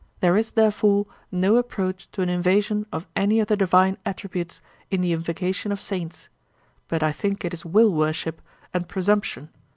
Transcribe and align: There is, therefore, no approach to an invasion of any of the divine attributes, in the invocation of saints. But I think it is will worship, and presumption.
There 0.19 0.35
is, 0.35 0.49
therefore, 0.53 1.05
no 1.31 1.57
approach 1.57 2.09
to 2.13 2.23
an 2.23 2.27
invasion 2.29 2.87
of 2.91 3.05
any 3.15 3.39
of 3.39 3.49
the 3.49 3.55
divine 3.55 3.97
attributes, 4.03 4.59
in 4.89 5.01
the 5.01 5.13
invocation 5.13 5.71
of 5.71 5.79
saints. 5.79 6.27
But 6.87 7.03
I 7.03 7.11
think 7.11 7.45
it 7.45 7.53
is 7.53 7.65
will 7.65 7.91
worship, 7.93 8.41
and 8.73 8.87
presumption. 8.87 9.49